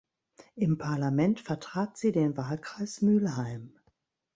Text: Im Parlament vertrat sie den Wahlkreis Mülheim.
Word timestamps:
Im 0.55 0.79
Parlament 0.79 1.39
vertrat 1.41 1.95
sie 1.95 2.11
den 2.11 2.35
Wahlkreis 2.35 3.03
Mülheim. 3.03 3.77